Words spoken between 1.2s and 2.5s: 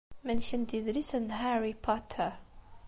n Harry Potter.